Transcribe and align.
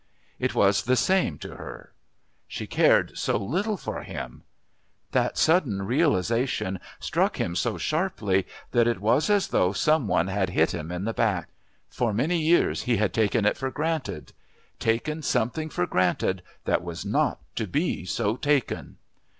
It 0.39 0.55
was 0.55 0.85
the 0.85 0.95
same 0.95 1.37
to 1.37 1.57
her. 1.57 1.93
She 2.47 2.65
cared 2.65 3.15
so 3.19 3.37
little 3.37 3.77
for 3.77 4.01
him.... 4.01 4.41
That 5.11 5.37
sudden 5.37 5.83
realisation 5.83 6.79
struck 6.99 7.39
him 7.39 7.55
so 7.55 7.77
sharply 7.77 8.47
that 8.71 8.87
it 8.87 8.99
was 8.99 9.29
as 9.29 9.49
though 9.49 9.73
some 9.73 10.07
one 10.07 10.25
had 10.25 10.49
hit 10.49 10.71
him 10.73 10.91
in 10.91 11.05
the 11.05 11.13
back. 11.13 11.49
For 11.87 12.09
so 12.09 12.13
many 12.15 12.39
years 12.41 12.81
he 12.89 12.97
had 12.97 13.13
taken 13.13 13.45
it 13.45 13.57
for 13.57 13.69
granted...taken 13.69 15.21
something 15.21 15.69
for 15.69 15.85
granted 15.85 16.41
that 16.65 16.83
was 16.83 17.05
not 17.05 17.37
to 17.57 17.67
be 17.67 18.03
so 18.03 18.37
taken. 18.37 18.97